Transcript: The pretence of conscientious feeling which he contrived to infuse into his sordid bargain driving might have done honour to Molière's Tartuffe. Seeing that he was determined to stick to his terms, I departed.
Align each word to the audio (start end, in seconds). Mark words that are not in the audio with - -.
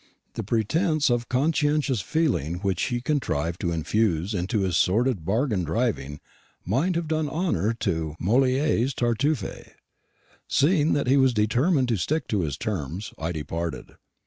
The 0.33 0.41
pretence 0.41 1.11
of 1.11 1.29
conscientious 1.29 2.01
feeling 2.01 2.55
which 2.61 2.81
he 2.85 3.01
contrived 3.01 3.61
to 3.61 3.71
infuse 3.71 4.33
into 4.33 4.61
his 4.61 4.75
sordid 4.75 5.23
bargain 5.25 5.63
driving 5.63 6.19
might 6.65 6.95
have 6.95 7.07
done 7.07 7.29
honour 7.29 7.75
to 7.81 8.15
Molière's 8.19 8.95
Tartuffe. 8.95 9.75
Seeing 10.47 10.93
that 10.93 11.05
he 11.05 11.17
was 11.17 11.35
determined 11.35 11.87
to 11.89 11.97
stick 11.97 12.27
to 12.29 12.41
his 12.41 12.57
terms, 12.57 13.13
I 13.19 13.31
departed. 13.31 13.91